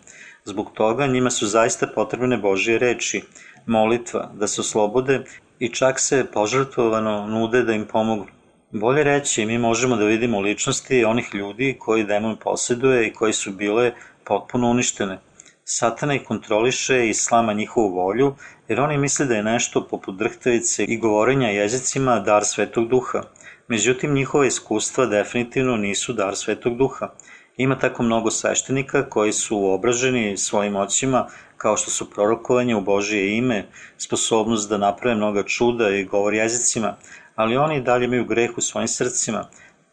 [0.45, 3.21] Zbog toga njima su zaista potrebne Božije reči,
[3.65, 5.23] molitva, da se oslobode
[5.61, 8.25] i čak se požrtvovano nude da im pomogu.
[8.71, 13.51] Bolje reći, mi možemo da vidimo ličnosti onih ljudi koji demon posjeduje i koji su
[13.51, 13.91] bile
[14.25, 15.19] potpuno uništene.
[15.63, 18.35] Satana ih kontroliše i slama njihovu volju,
[18.67, 23.21] jer oni misle da je nešto poput drhtavice i govorenja jezicima dar svetog duha.
[23.67, 27.09] Međutim, njihova iskustva definitivno nisu dar svetog duha.
[27.57, 31.27] Ima tako mnogo sveštenika koji su obraženi svojim oćima
[31.61, 33.65] kao što su prorokovanje u Božije ime,
[33.97, 36.95] sposobnost da naprave mnoga čuda i govor jezicima,
[37.35, 39.45] ali oni dalje imaju greh u svojim srcima,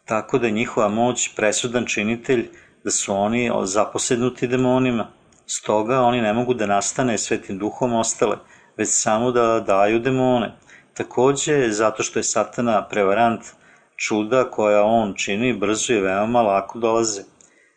[0.05, 2.47] tako da je njihova moć presudan činitelj
[2.83, 5.07] da su oni zaposednuti demonima.
[5.45, 8.37] Stoga oni ne mogu da nastane svetim duhom ostale,
[8.77, 10.51] već samo da daju demone.
[10.93, 13.41] Takođe, zato što je satana prevarant,
[13.95, 17.28] čuda koja on čini brzo i veoma lako dolaze.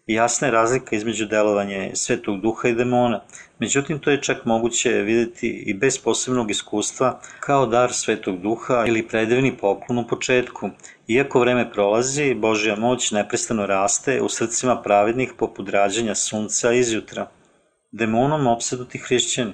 [0.07, 3.21] Jasna je razlika između delovanja svetog duha i demona,
[3.59, 9.09] međutim to je čak moguće videti i bez posebnog iskustva kao dar svetog duha ili
[9.09, 10.71] predivni poklon u početku.
[11.09, 17.31] Iako vreme prolazi, Božja moć neprestano raste u srcima pravednih poput rađanja sunca izjutra.
[17.93, 19.53] Demonom opseduti hrišćani.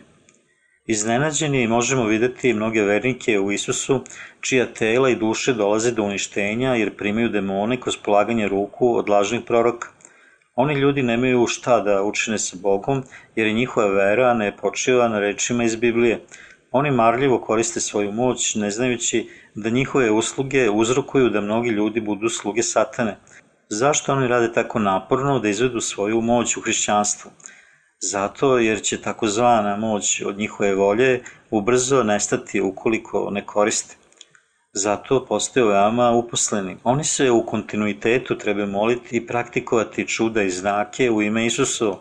[0.87, 4.05] Iznenađeni možemo videti mnoge vernike u Isusu,
[4.41, 9.41] čija tela i duše dolaze do uništenja jer primaju demone kroz polaganje ruku od lažnih
[9.47, 9.98] proroka.
[10.61, 13.03] Oni ljudi nemaju šta da učine sa Bogom,
[13.37, 16.21] jer je njihova vera ne počiva na rečima iz Biblije.
[16.73, 22.29] Oni marljivo koriste svoju moć, ne znajući da njihove usluge uzrokuju da mnogi ljudi budu
[22.29, 23.17] sluge satane.
[23.69, 27.31] Zašto oni rade tako naporno da izvedu svoju moć u hrišćanstvu?
[28.01, 33.97] Zato jer će takozvana moć od njihove volje ubrzo nestati ukoliko ne koriste.
[34.73, 36.77] Zato postaju veoma uposleni.
[36.85, 41.97] Oni se u kontinuitetu treba moliti i praktikovati čuda i znake u ime Isusu.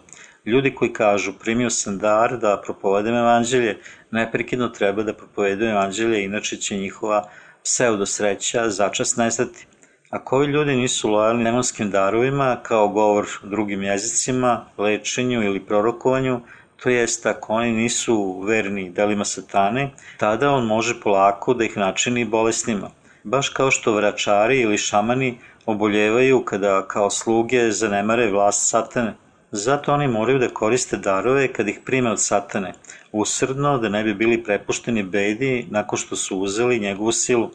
[0.45, 3.77] Ljudi koji kažu primio sam dar da propovedem evanđelje,
[4.12, 7.30] neprekidno treba da propovedaju evanđelje, inače će njihova
[7.63, 9.67] pseudo sreća začas nestati.
[10.10, 16.41] Ako ovi ljudi nisu lojalni demonskim darovima, kao govor drugim jezicima, lečenju ili prorokovanju,
[16.84, 22.26] to jest ako oni nisu verni delima satane, tada on može polako da ih načini
[22.26, 22.90] bolesnima.
[23.24, 29.13] Baš kao što vračari ili šamani oboljevaju kada kao sluge zanemare vlast satane.
[29.52, 32.74] Zato oni moraju da koriste darove kad ih prime od satane,
[33.12, 37.50] usrdno da ne bi bili prepušteni bedi nakon što su uzeli njegovu silu.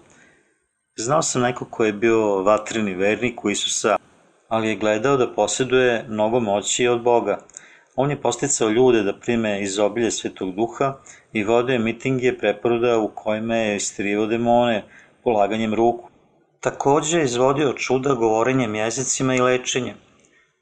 [0.96, 3.96] Znao sam neko ko je bio vatreni vernik u Isusa,
[4.48, 7.38] ali je gledao da posjeduje mnogo moći od Boga.
[7.96, 10.94] On je posticao ljude da prime izobilje svetog duha
[11.32, 14.84] i vodio mitinge preporoda u kojima je istrivo demone
[15.24, 16.08] polaganjem ruku.
[16.60, 19.96] Takođe je izvodio čuda govorenjem jezicima i lečenjem.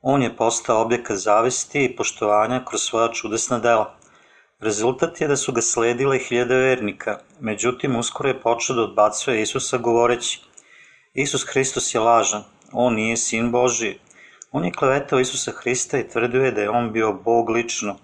[0.03, 3.95] On je postao objekat zavisti i poštovanja kroz svoja čudesna dela.
[4.61, 9.79] Rezultat je da su ga sledile hiljade vernika, međutim uskoro je počeo da odbacuje Isusa
[9.79, 10.41] govoreći
[11.15, 13.99] Isus Hristos je lažan, on nije sin Božiji.
[14.53, 17.97] On je klevetao Isusa Hrista i tvrdio je da je on bio Bog lično.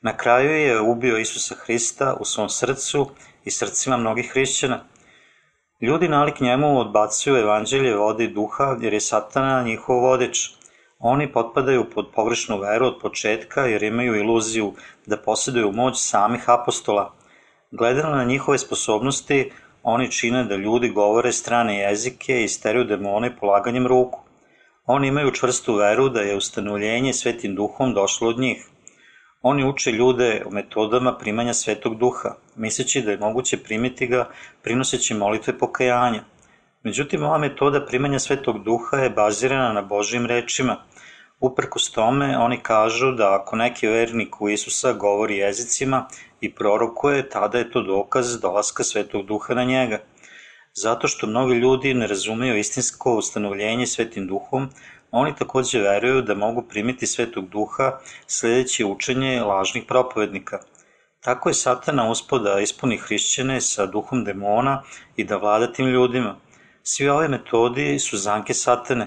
[0.00, 3.10] Na kraju je ubio Isusa Hrista u svom srcu
[3.44, 4.80] i srcima mnogih hrišćana.
[5.80, 10.50] Ljudi nalik njemu odbacuju evanđelje vode i duha jer je satana njihov vodič.
[10.98, 14.72] Oni potpadaju pod pogrešnu veru od početka jer imaju iluziju
[15.06, 17.14] da posjeduju moć samih apostola.
[17.70, 19.50] Gledano na njihove sposobnosti,
[19.82, 24.31] oni čine da ljudi govore strane jezike i steriju demone polaganjem ruku.
[24.86, 28.66] Oni imaju čvrstu veru da je ustanovljenje svetim duhom došlo od njih.
[29.42, 34.30] Oni uče ljude o metodama primanja svetog duha, misleći da je moguće primiti ga
[34.62, 36.24] prinoseći molitve pokajanja.
[36.82, 40.76] Međutim, ova metoda primanja svetog duha je bazirana na Božijim rečima–
[41.42, 46.06] Uprkos tome, oni kažu da ako neki vernik u Isusa govori jezicima
[46.40, 49.98] i prorokuje, tada je to dokaz dolaska Svetog Duha na njega.
[50.74, 54.68] Zato što mnogi ljudi ne razumeju istinsko ustanovljenje svetim duhom,
[55.10, 60.58] oni takođe veruju da mogu primiti svetog duha sledeći učenje lažnih propovednika.
[61.20, 64.82] Tako je satana uspao da ispuni hrišćane sa duhom demona
[65.16, 66.36] i da vlada tim ljudima.
[66.82, 69.06] Svi ove metodi su zanke satane.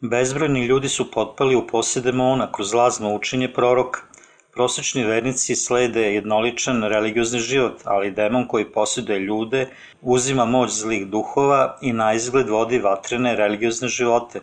[0.00, 4.00] Bezbrojni ljudi su potpali u posjed demona kroz lazno učenje proroka.
[4.54, 9.66] Prosečni vernici slede jednoličan religiozni život, ali demon koji posjeduje ljude
[10.00, 14.40] uzima moć zlih duhova i na izgled vodi vatrene religiozne živote.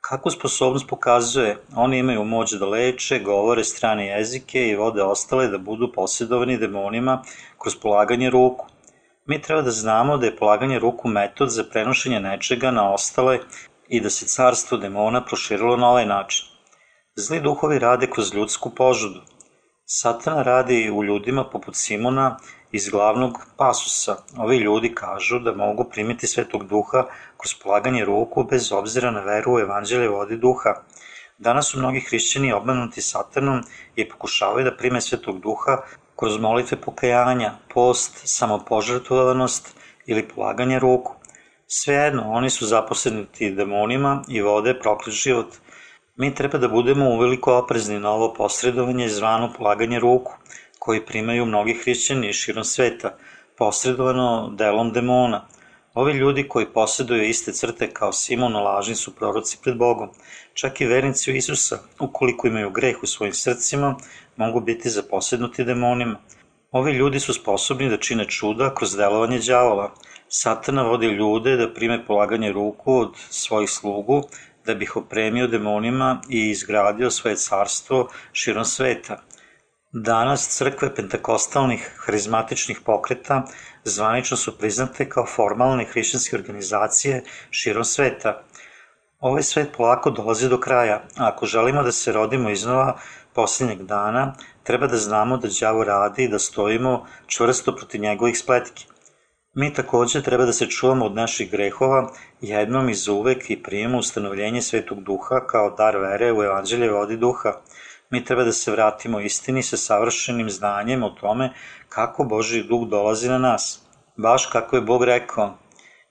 [0.00, 1.56] Kakvu sposobnost pokazuje?
[1.76, 7.22] Oni imaju moć da leče, govore strane jezike i vode ostale da budu posjedovani demonima
[7.58, 8.66] kroz polaganje ruku.
[9.26, 13.38] Mi treba da znamo da je polaganje ruku metod za prenošenje nečega na ostale
[13.88, 16.46] i da se carstvo demona proširilo na ovaj način.
[17.16, 19.20] Zli duhovi rade kroz ljudsku požudu.
[19.94, 22.36] Satana radi u ljudima poput Simona
[22.72, 24.16] iz glavnog pasusa.
[24.36, 27.02] Ovi ljudi kažu da mogu primiti svetog duha
[27.36, 30.74] kroz polaganje ruku bez obzira na veru u evanđelje vodi duha.
[31.38, 33.60] Danas su mnogi hrišćani obmanuti satanom
[33.96, 35.76] i pokušavaju da prime svetog duha
[36.16, 39.76] kroz molitve pokajanja, post, samopožrtvovanost
[40.06, 41.14] ili polaganje ruku.
[41.66, 45.54] Svejedno, oni su zaposlenuti demonima i vode proklet život–
[46.16, 50.32] Mi treba da budemo uveliko oprezni na ovo posredovanje zvano polaganje ruku,
[50.78, 53.16] koji primaju mnogi hrišćani širom sveta,
[53.58, 55.46] posredovano delom demona.
[55.94, 60.08] Ovi ljudi koji posjeduju iste crte kao Simon lažni su proroci pred Bogom.
[60.54, 63.96] Čak i vernici u Isusa, ukoliko imaju greh u svojim srcima,
[64.36, 66.18] mogu biti zaposjednuti demonima.
[66.72, 69.94] Ovi ljudi su sposobni da čine čuda kroz delovanje đavola.
[70.28, 74.22] Satana vodi ljude da prime polaganje ruku od svojih slugu,
[74.66, 79.22] da bih opremio demonima i izgradio svoje carstvo širom sveta.
[79.92, 83.42] Danas crkve pentakostalnih harizmatičnih pokreta
[83.84, 88.42] zvanično su priznate kao formalne hrišćanske organizacije širom sveta.
[89.20, 92.98] Ovaj svet polako dolazi do kraja, a ako želimo da se rodimo iznova
[93.34, 98.86] posljednjeg dana, treba da znamo da đavo radi i da stojimo čvrsto proti njegovih spletki.
[99.54, 104.62] Mi takođe treba da se čuvamo od naših grehova jednom i uvek i prijemo ustanovljenje
[104.62, 107.52] Svetog Duha kao dar vere u Evanđelje vodi Duha.
[108.10, 111.52] Mi treba da se vratimo istini sa savršenim znanjem o tome
[111.88, 113.82] kako Boži Duh dolazi na nas.
[114.16, 115.58] Baš kako je Bog rekao,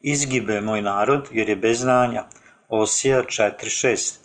[0.02, 2.24] izgibe moj narod jer je bez znanja.
[2.70, 4.20] Osija 4.6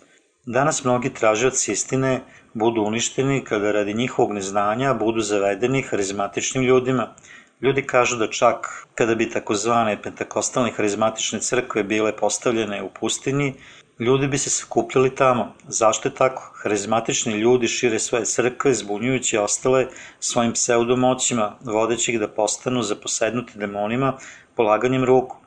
[0.45, 2.21] Danas mnogi tražioci istine
[2.53, 7.13] budu uništeni kada radi njihovog neznanja budu zavedeni harizmatičnim ljudima–
[7.61, 13.53] Ljudi kažu da čak kada bi takozvane pentakostalne harizmatične crkve bile postavljene u pustinji,
[13.99, 15.55] ljudi bi se sakupljali tamo.
[15.67, 16.51] Zašto je tako?
[16.63, 19.87] Harizmatični ljudi šire svoje crkve, zbunjujući ostale
[20.19, 24.13] svojim pseudomoćima, vodeći ih da postanu zaposednuti demonima
[24.55, 25.37] polaganjem ruku.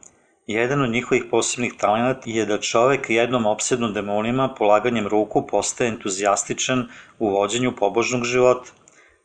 [0.46, 6.88] Jedan od njihovih posebnih talenata je da čovek jednom obsednu demonima polaganjem ruku postaje entuzijastičan
[7.18, 8.70] u vođenju pobožnog života.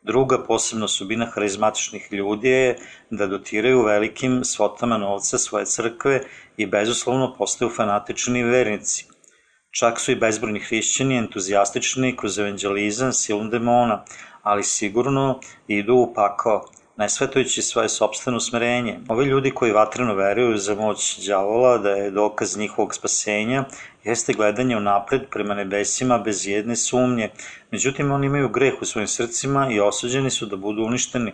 [0.06, 2.78] Druga posebna osobina harizmatičnih ljudi je
[3.10, 6.22] da dotiraju velikim svotama novca svoje crkve
[6.58, 9.06] i bezuslovno postaju fanatični vernici.
[9.72, 14.04] Čak su i bezbrojni hrišćani entuzijastični kroz evanđelizam silom demona,
[14.44, 16.66] ali sigurno idu u pakao,
[16.98, 19.00] nesvetojući svoje sobstveno smerenje.
[19.10, 23.66] Ovi ljudi koji vatreno veruju za moć đavola da je dokaz njihovog spasenja,
[24.06, 27.30] jeste gledanje u napred prema nebesima bez jedne sumnje.
[27.72, 31.34] Međutim, oni imaju greh u svojim srcima i osuđeni su da budu uništeni.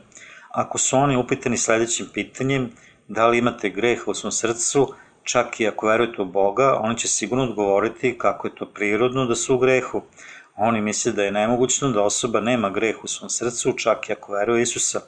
[0.50, 2.70] Ako su oni upitani sledećim pitanjem,
[3.08, 7.08] da li imate greh u svom srcu, čak i ako verujete u Boga, oni će
[7.08, 10.02] sigurno odgovoriti kako je to prirodno da su u grehu.
[10.56, 14.34] Oni misle da je nemogućno da osoba nema greh u svom srcu, čak i ako
[14.34, 15.02] veruje Isusa.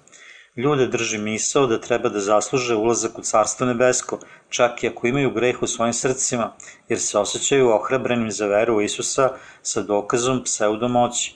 [0.55, 5.31] Ljude drži misao da treba da zasluže ulazak u Carstvo nebesko, čak i ako imaju
[5.31, 6.51] greh u svojim srcima,
[6.89, 9.29] jer se osjećaju ohrabrenim za veru u Isusa
[9.61, 11.35] sa dokazom pseudomoći.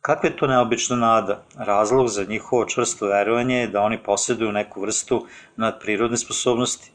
[0.00, 1.44] Kakva je to neobična nada?
[1.56, 6.92] Razlog za njihovo čvrsto verovanje je da oni posjeduju neku vrstu nadprirodne sposobnosti.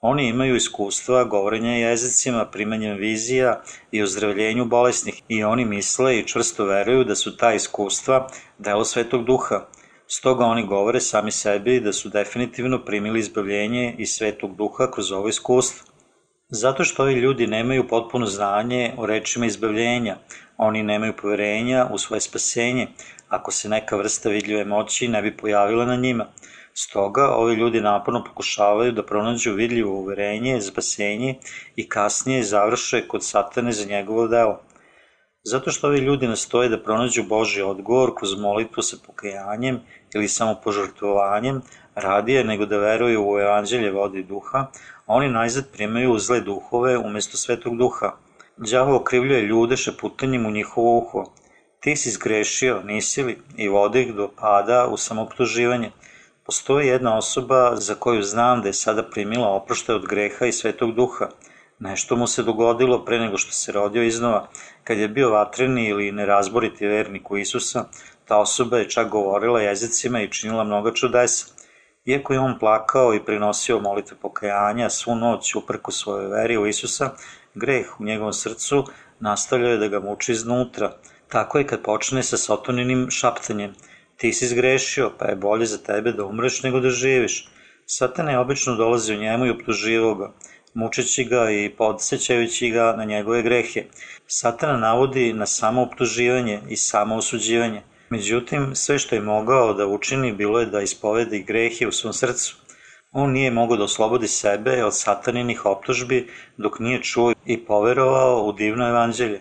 [0.00, 6.64] Oni imaju iskustva govorenja jezicima, primanjem vizija i ozdravljenju bolesnih i oni misle i čvrsto
[6.64, 9.66] veruju da su ta iskustva delo Svetog Duha,
[10.06, 15.28] Stoga oni govore sami sebi da su definitivno primili izbavljenje iz svetog duha kroz ovo
[15.28, 15.86] iskustvo.
[16.48, 20.16] Zato što ovi ljudi nemaju potpuno znanje o rečima izbavljenja,
[20.56, 22.88] oni nemaju poverenja u svoje spasenje,
[23.28, 26.26] ako se neka vrsta vidljive moći ne bi pojavila na njima.
[26.74, 31.34] Stoga, ovi ljudi naporno pokušavaju da pronađu vidljivo uverenje, spasenje
[31.76, 34.60] i kasnije završe kod satane za njegovo delo.
[35.46, 39.80] Zato što ovi ljudi nastoje da pronađu Boži odgovor kroz molitvu sa pokajanjem
[40.14, 41.60] ili samo požrtvovanjem,
[41.94, 44.66] radije nego da veruju u evanđelje vode duha,
[45.06, 48.12] oni najzad primaju zle duhove umesto svetog duha.
[48.56, 51.24] Đavo okrivljuje ljude šeputanjem u njihovo uho.
[51.80, 55.90] Ti si zgrešio, nisi li, i vode ih do pada u samoptuživanje.
[56.44, 60.94] Postoji jedna osoba za koju znam da je sada primila oproštaj od greha i svetog
[60.94, 61.28] duha.
[61.78, 64.48] Nešto mu se dogodilo pre nego što se rodio iznova.
[64.84, 67.84] Kad je bio vatreni ili nerazboriti vernik u Isusa,
[68.24, 71.46] ta osoba je čak govorila jezicima i činila mnoga čudesa.
[72.06, 77.10] Iako je on plakao i prinosio molitve pokajanja svu noć uprko svojoj veri u Isusa,
[77.54, 78.84] greh u njegovom srcu
[79.20, 80.92] nastavljao je da ga muči iznutra.
[81.28, 83.74] Tako je kad počne sa sotoninim šaptanjem.
[84.16, 87.48] Ti si zgrešio, pa je bolje za tebe da umreš nego da živiš.
[87.86, 90.32] Satan je obično dolazi u njemu i optuživao ga
[90.74, 93.84] mučeći ga i podsjećajući ga na njegove grehe.
[94.26, 97.82] Satana navodi na samo optuživanje i samo osuđivanje.
[98.10, 102.56] Međutim, sve što je mogao da učini bilo je da ispovedi grehe u svom srcu.
[103.12, 108.52] On nije mogao da oslobodi sebe od sataninih optužbi dok nije čuo i poverovao u
[108.52, 109.40] divno evanđelje.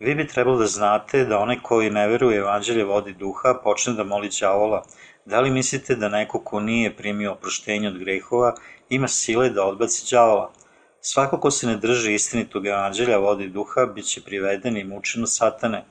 [0.00, 4.04] Vi bi trebalo da znate da onaj koji ne veruje evanđelje vodi duha počne da
[4.04, 4.84] moli đavola.
[5.24, 8.54] Da li mislite da neko ko nije primio oproštenje od grehova
[8.88, 10.52] ima sile da odbaci đavola.
[11.00, 15.84] Svako ko se ne drži istinitog evanđelja vodi duha, bit će priveden i mučen satane.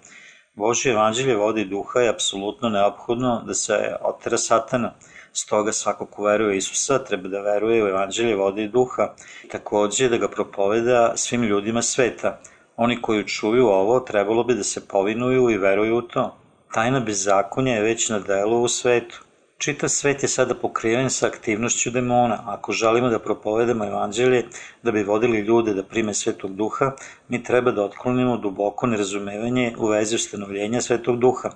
[0.53, 4.93] Božje evanđelje vodi duha je apsolutno neophodno da se otera satana.
[5.33, 9.13] Stoga svako ko veruje Isusa treba da veruje u evanđelje vode i duha,
[9.51, 12.39] takođe da ga propoveda svim ljudima sveta.
[12.75, 16.40] Oni koji čuju ovo trebalo bi da se povinuju i veruju u to.
[16.73, 19.21] Tajna bezakonja je već na delu u svetu.
[19.57, 22.37] Čitav svet je sada pokriven sa aktivnošću demona.
[22.45, 24.45] Ako želimo da propovedamo evanđelje,
[24.83, 26.91] da bi vodili ljude da prime svetog duha,
[27.27, 31.51] mi treba da otklonimo duboko nerazumevanje u vezi ustanovljenja svetog duha.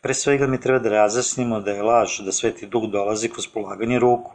[0.00, 3.98] Pre svega mi treba da razjasnimo da je laž da sveti duh dolazi kroz polaganje
[3.98, 4.32] ruku.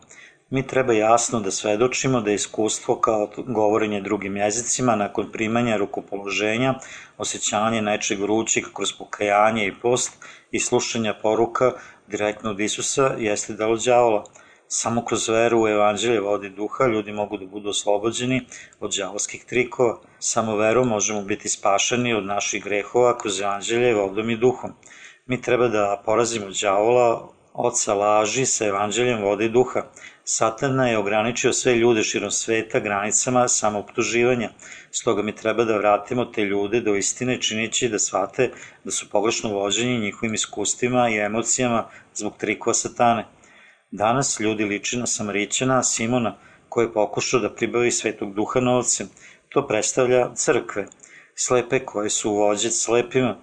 [0.49, 6.73] Mi treba jasno da svedočimo da je iskustvo kao govorenje drugim jezicima nakon primanja rukopoloženja,
[7.17, 10.11] osjećanje nečeg vrućeg kroz pokajanje i post
[10.51, 11.71] i slušanja poruka
[12.07, 14.23] direktno od Isusa jeste delo đavola.
[14.67, 18.45] Samo kroz veru u evanđelje vodi duha ljudi mogu da budu oslobođeni
[18.79, 19.99] od đavolskih trikova.
[20.19, 24.73] Samo verom možemo biti spašeni od naših grehova kroz evanđelje vodom i duhom.
[25.25, 29.81] Mi treba da porazimo đavola, oca laži sa evanđeljem vode i duha.
[30.27, 34.49] Satana je ograničio sve ljude širom sveta granicama samooptuživanja.
[34.91, 38.49] Stoga mi treba da vratimo te ljude do istine činići da shvate
[38.83, 43.25] da su pogrešno vođeni njihovim iskustvima i emocijama zbog trikova satane.
[43.91, 46.37] Danas ljudi liči na Samarićana Simona
[46.69, 49.09] koji je pokušao da pribavi svetog duha novcem.
[49.49, 50.85] To predstavlja crkve,
[51.35, 53.37] slepe koje su vođe slepima,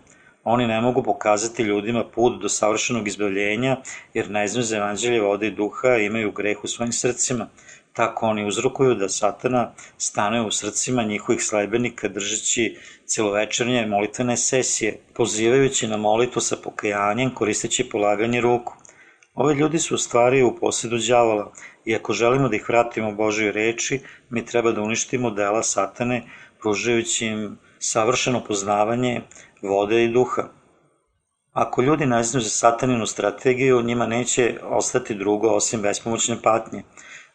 [0.44, 3.76] Oni ne mogu pokazati ljudima put do savršenog izbavljenja,
[4.14, 7.48] jer ne znaju za evanđelje vode i duha imaju greh u svojim srcima.
[7.92, 12.76] Tako oni uzrokuju da satana stane u srcima njihovih sledbenika držeći
[13.06, 18.74] celovečernje molitvene sesije, pozivajući na molitvu sa pokajanjem koristeći polaganje ruku.
[19.34, 21.52] Ove ljudi su u stvari u posjedu đavola
[21.84, 26.22] i ako želimo da ih vratimo Božoj reči, mi treba da uništimo dela satane,
[26.60, 29.20] pružajući im savršeno poznavanje
[29.62, 30.42] vode i duha.
[31.52, 36.82] Ako ljudi ne znaju za sataninu strategiju, njima neće ostati drugo osim bespomoćne patnje.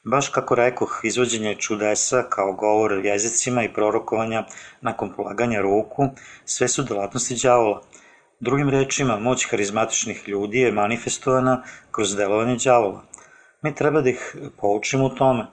[0.03, 4.43] Baš kako rekoh, izvođenje čudesa kao govor jezicima i prorokovanja
[4.81, 6.03] nakon polaganja ruku,
[6.45, 7.81] sve su delatnosti đavola.
[8.39, 13.03] Drugim rečima, moć harizmatičnih ljudi je manifestovana kroz delovanje đavola.
[13.61, 15.45] Mi treba da ih poučimo u tome.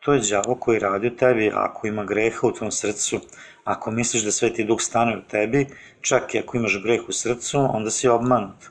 [0.00, 3.20] To je đavo koji radi u tebi, ako ima greha u tvom srcu,
[3.68, 5.66] Ako misliš da Sveti Duh stane u tebi,
[6.00, 8.68] čak i ako imaš greh u srcu, onda si obmanut.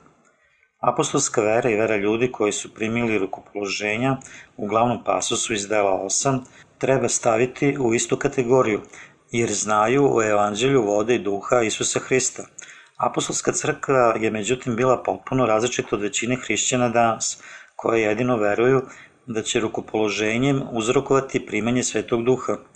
[0.80, 4.16] Apostolska vera i vera ljudi koji su primili rukopoloženja
[4.56, 6.40] u glavnom pasusu iz dela 8
[6.78, 8.80] treba staviti u istu kategoriju,
[9.30, 12.46] jer znaju o evanđelju vode i duha Isusa Hrista.
[12.96, 17.42] Apostolska crkva je međutim bila potpuno različita od većine hrišćana danas,
[17.76, 18.82] koje jedino veruju
[19.26, 22.56] da će rukopoloženjem uzrokovati primanje Svetog duha–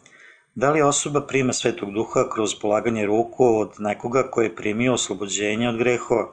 [0.54, 5.68] Da li osoba prima svetog duha kroz polaganje ruku od nekoga koji je primio oslobođenje
[5.68, 6.26] od grehova?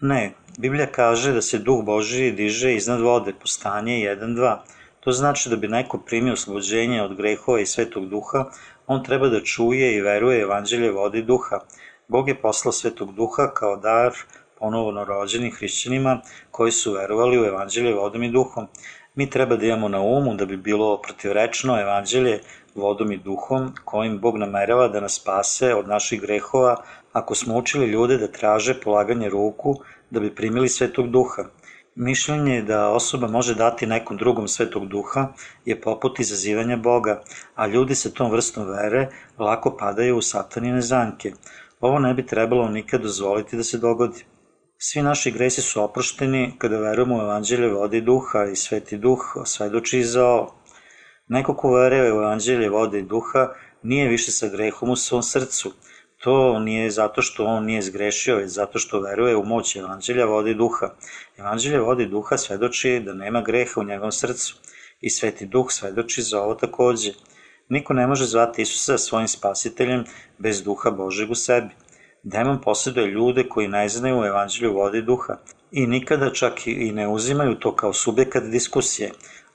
[0.00, 4.56] Ne, Biblija kaže da se duh Boži diže iznad vode, postanje 1.2.
[5.00, 8.44] To znači da bi neko primio oslobođenje od grehova i svetog duha,
[8.86, 11.60] on treba da čuje i veruje evanđelje vode i duha.
[12.08, 14.12] Bog je poslao svetog duha kao dar
[14.58, 16.20] ponovno rođenim hrišćanima
[16.50, 18.66] koji su verovali u evanđelje vodom i duhom.
[19.14, 22.40] Mi treba da imamo na umu da bi bilo protivrečno evanđelje
[22.74, 26.76] vodom i duhom, kojim Bog namerava da nas spase od naših grehova,
[27.12, 29.74] ako smo učili ljude da traže polaganje ruku
[30.10, 31.44] da bi primili svetog duha.
[31.94, 35.28] Mišljenje da osoba može dati nekom drugom svetog duha
[35.64, 37.22] je poput izazivanja Boga,
[37.54, 39.08] a ljudi sa tom vrstom vere
[39.38, 41.32] lako padaju u satanine zanke.
[41.80, 44.24] Ovo ne bi trebalo nikad dozvoliti da se dogodi.
[44.78, 50.04] Svi naši gresi su oprošteni kada verujemo u evanđelje vode duha i sveti duh svedoči
[50.04, 50.59] za ovo.
[51.30, 53.48] Neko ko veruje u evanđelje vode i duha
[53.82, 55.72] nije više sa grehom u svom srcu.
[56.18, 60.50] To nije zato što on nije zgrešio, već zato što veruje u moć evanđelja vode
[60.50, 60.88] i duha.
[61.38, 64.56] Evanđelje vode i duha svedoči da nema greha u njegovom srcu
[65.00, 67.12] i sveti duh svedoči za ovo takođe.
[67.68, 70.04] Niko ne može zvati Isusa svojim spasiteljem
[70.38, 71.70] bez duha Božeg u sebi.
[72.22, 75.36] Demon posjeduje ljude koji ne znaju evanđelju vode i duha
[75.72, 79.12] i nikada čak i ne uzimaju to kao subjekat diskusije.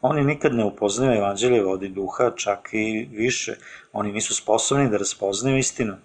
[0.07, 3.55] Oni nikad ne upoznaju evanđelje vode i duha, čak i više.
[3.93, 5.95] Oni nisu sposobni da raspoznaju istinu.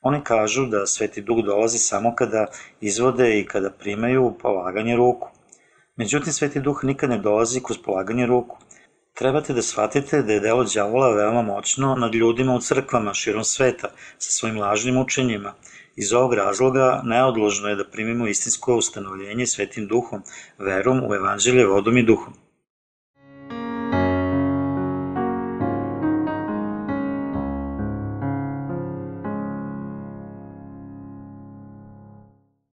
[0.00, 2.46] Oni kažu da Sveti Duh dolazi samo kada
[2.80, 5.28] izvode i kada primaju polaganje ruku.
[5.96, 8.58] Međutim, Sveti Duh nikad ne dolazi kroz polaganje ruku.
[9.14, 13.88] Trebate da shvatite da je delo đavola veoma moćno nad ljudima u crkvama širom sveta
[14.18, 15.54] sa svojim lažnim učenjima.
[15.96, 20.22] Iz ovog razloga neodložno je da primimo istinsko ustanovljenje Svetim Duhom,
[20.58, 22.47] verom u Evanđelje vodom i duhom.